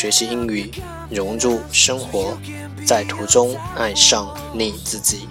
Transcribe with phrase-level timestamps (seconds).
[0.00, 0.70] 学习英语
[1.10, 2.34] 融入生活，
[2.86, 5.28] 在途中爱上你自己。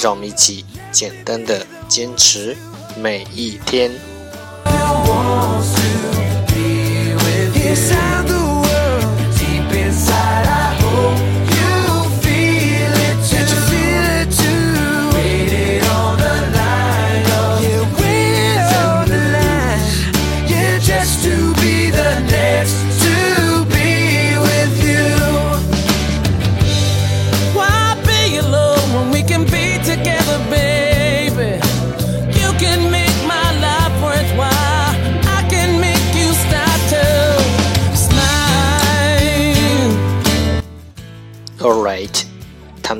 [0.00, 2.56] 让我们一起简单的坚持
[2.96, 3.90] 每一天。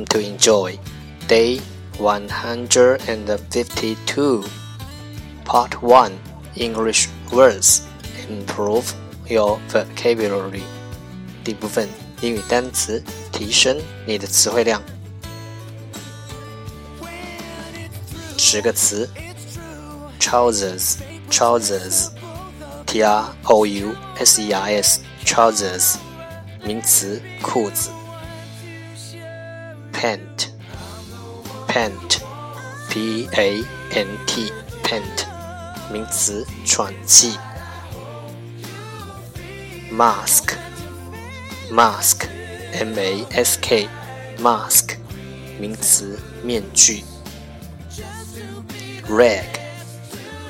[0.08, 0.78] to enjoy.
[1.28, 1.60] Day
[1.98, 4.44] 152.
[5.44, 6.18] Part 1
[6.56, 7.86] English words.
[8.28, 8.92] Improve
[9.28, 10.62] your vocabulary.
[11.44, 11.88] 第一部分
[12.22, 14.82] 英语单词，提升你的词汇量。
[18.38, 19.08] 十个词：
[20.18, 25.96] trousers，trousers，t r o u s e r s，trousers，
[26.64, 27.90] 名词，裤子。
[29.99, 30.49] pant
[31.67, 32.21] pant
[32.89, 33.61] p a
[33.95, 34.49] n t
[34.81, 35.25] pant
[35.91, 37.37] 名词喘气。
[39.91, 40.53] mask
[41.69, 42.29] mask
[42.71, 43.89] m a s k
[44.41, 44.95] mask
[45.59, 47.03] 名词面具。
[49.09, 49.43] rag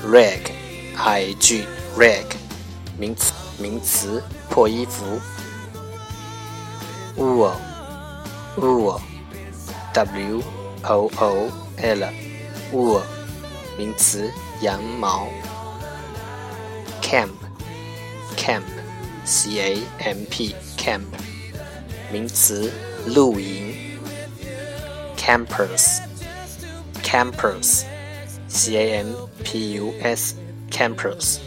[0.06, 0.52] rag
[0.96, 1.66] i g
[1.98, 2.26] rag
[3.00, 5.20] 名词名词破衣服。
[7.18, 7.56] wool
[8.56, 9.02] wool
[9.94, 10.44] w
[10.84, 12.04] o o l
[12.72, 13.02] wool
[13.78, 15.28] 名词羊毛
[17.02, 17.32] camp
[18.36, 18.64] camp
[19.26, 21.06] c a m p camp
[22.12, 22.72] 名词
[23.08, 23.74] 露营
[25.18, 26.02] campus
[27.04, 27.84] campus
[28.48, 30.36] c a m p u s
[30.70, 31.40] campus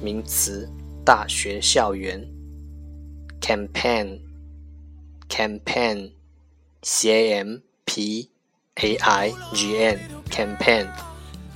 [0.00, 0.68] 名词
[1.04, 2.26] 大学校园
[3.40, 4.20] campaign
[5.28, 6.10] campaign
[6.82, 8.28] C A M P
[8.82, 10.88] A I G N campaign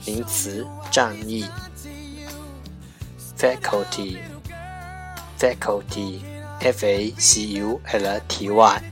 [0.06, 1.44] 名词战役
[3.36, 4.18] faculty
[5.36, 6.20] faculty
[6.60, 8.82] F A C U L T Y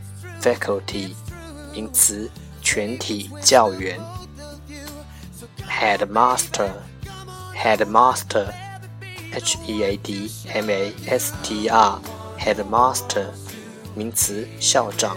[0.40, 1.14] faculty
[1.72, 2.28] 名词
[2.60, 4.00] 全体教员
[5.68, 6.72] headmaster
[7.54, 8.52] headmaster
[9.32, 12.00] H E A D M A S T R
[12.38, 13.28] headmaster
[13.94, 15.16] 名词校长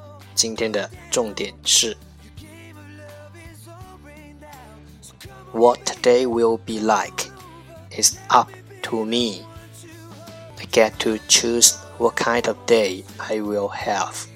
[0.40, 1.96] 今天的重点是：
[5.52, 7.30] What today will be like
[7.90, 8.50] is up
[8.82, 9.44] to me.
[10.58, 14.26] I get to choose what kind of day I will have.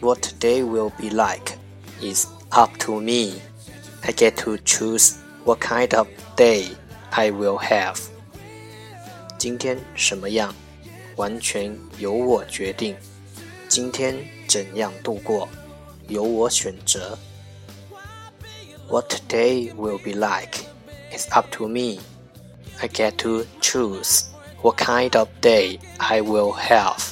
[0.00, 1.56] What today will be like
[2.00, 3.40] is up to me.
[4.02, 6.06] I get to choose what kind of
[6.36, 6.76] day
[7.10, 7.98] I will have.
[9.38, 10.54] 今天什么样，
[11.16, 12.96] 完全由我决定。
[13.72, 14.16] 今天
[14.48, 15.48] 怎样度过，
[16.08, 17.18] 由我选择。
[18.88, 20.60] What today will be like
[21.12, 21.98] is up to me.
[22.80, 24.24] I get to choose
[24.62, 27.11] what kind of day I will have.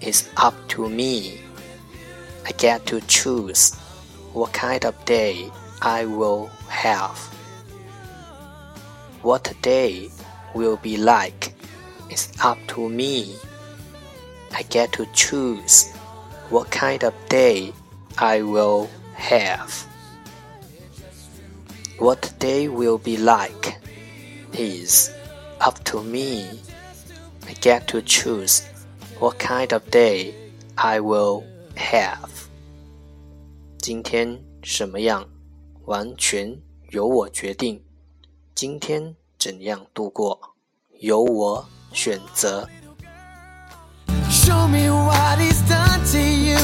[0.00, 1.40] is up to me.
[2.46, 3.74] I get to choose
[4.32, 5.50] what kind of day
[5.82, 7.18] I will have.
[9.22, 10.10] What day
[10.54, 11.54] will be like
[12.10, 13.36] is up to me.
[14.52, 15.90] I get to choose
[16.48, 17.72] what kind of day
[18.18, 19.86] I will have.
[21.98, 23.76] What day will be like
[24.54, 25.12] is
[25.60, 26.60] up to me.
[27.46, 28.69] I get to choose
[29.19, 30.33] what kind of day
[30.75, 31.43] I will
[31.75, 32.29] have.
[33.79, 35.27] 今天什么样，
[35.85, 37.81] 完全由我决定。
[38.53, 40.55] 今天怎样度过，
[40.99, 42.67] 由我选择。
[44.29, 46.57] Show me what he's done to you.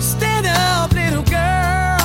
[0.00, 1.98] Stand up, little girl.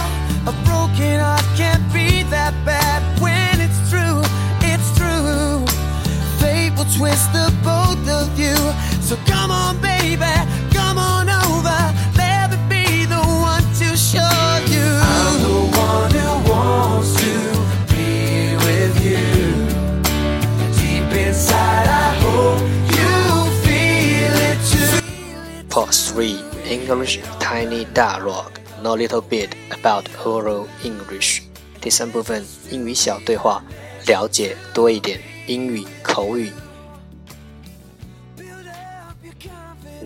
[0.45, 4.24] A broken heart can't be that bad when it's true.
[4.62, 5.65] It's true.
[6.39, 8.56] Fate will twist the both of you.
[9.07, 10.33] So come on, baby.
[10.74, 11.94] Come on over.
[12.18, 14.35] Let me be the one to show
[14.68, 14.88] you.
[15.01, 17.33] I'm the one who wants to
[17.94, 19.24] be with you.
[20.77, 23.13] Deep inside, I hope you
[23.63, 25.01] feel it too.
[25.69, 31.41] Part 3 English Tiny Dialogue Know a little bit about oral English
[31.80, 33.62] 第三部分英语小对话，
[34.07, 36.51] 了解多一点英语口语。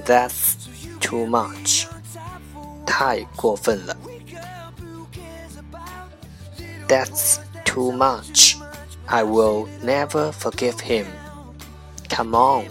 [0.05, 0.55] That's
[0.99, 1.87] too much，
[2.85, 3.95] 太过分了。
[6.87, 8.55] That's too much.
[9.07, 11.05] I will never forgive him.
[12.09, 12.65] Come on,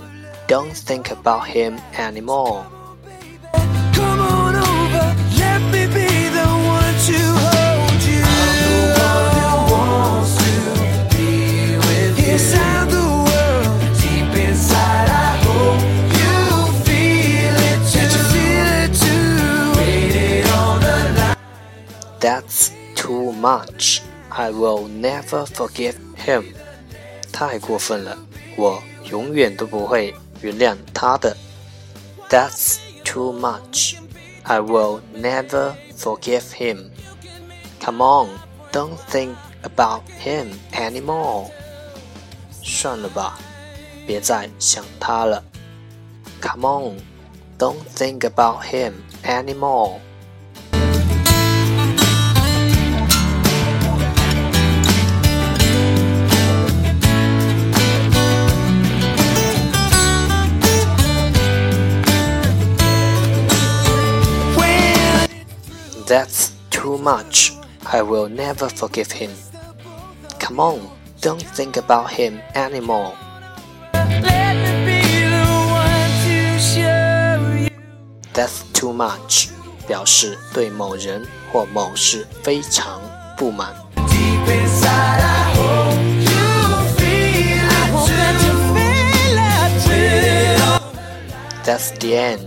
[0.49, 2.65] don't think about him anymore.
[23.41, 24.03] much.
[24.29, 26.45] I will never forgive him.
[27.33, 28.17] 太过分了，
[28.57, 31.37] 我永远都不会原谅他的。
[32.29, 33.97] That's too much.
[34.43, 36.91] I will never forgive him.
[37.81, 38.29] Come on,
[38.73, 41.51] don't think about him anymore.
[42.63, 43.39] 算了吧，
[44.07, 45.43] 别再想他了。
[46.41, 46.97] Come on,
[47.59, 48.93] don't think about him
[49.25, 50.01] anymore.
[66.11, 67.53] That's too much.
[67.85, 69.31] I will never forgive him.
[70.39, 73.15] Come on, don't think about him anymore.
[78.33, 79.49] That's too much.
[79.87, 83.01] 表示对某人或某事非常
[83.37, 83.75] 不满。
[91.65, 92.47] That's the end.